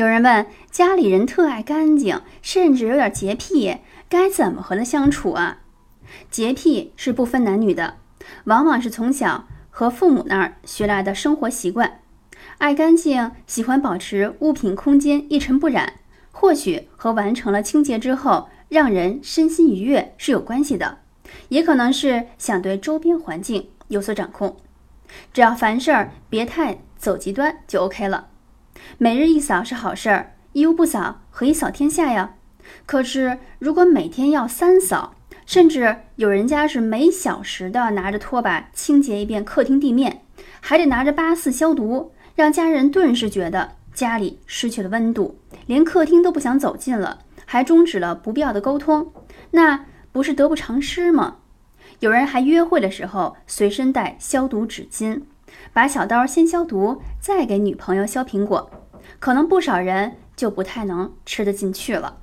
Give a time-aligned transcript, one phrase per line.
[0.00, 5.58] 有人问家里人特爱干净，甚至有点洁癖，该怎么和他相处啊？
[6.30, 7.98] 洁癖是不分男女的，
[8.44, 12.00] 往往是从小和父母那儿学来的生活习惯。
[12.56, 15.92] 爱干净，喜欢保持物品空间一尘不染，
[16.32, 21.00] 或许和完成了清洁之后让人身心愉悦是有关系的，
[21.50, 24.56] 也可能是想对周边环境有所掌控。
[25.34, 28.28] 只要凡事儿别太走极端就 OK 了。
[28.98, 32.34] 每日一扫是好事儿，一屋不扫何以扫天下呀？
[32.86, 35.14] 可是如果每天要三扫，
[35.46, 40.22] 甚至有人家是每小时的拿着拖把清洁一遍客厅地面，
[40.60, 49.12] 还得拿着八四消毒，让家人顿时觉得家里失去了温度，连客厅都不想走进了，还终止了不必要的沟通，
[49.50, 51.38] 那不是得不偿失吗？
[51.98, 55.22] 有人还约会的时候随身带消毒纸巾。
[55.72, 58.70] 把小刀先消毒，再给女朋友削苹果，
[59.18, 62.18] 可能不少人就不太能吃得进去了。